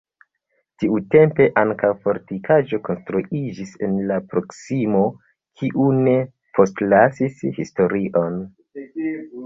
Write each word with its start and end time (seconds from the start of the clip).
Tiutempe 0.83 1.45
ankaŭ 1.63 1.91
fortikaĵo 2.07 2.79
konstruiĝis 2.89 3.75
en 3.89 4.01
la 4.13 4.19
proksimo, 4.33 5.05
kiu 5.61 5.89
ne 6.03 6.19
postlasis 6.59 7.41
historion. 7.63 8.45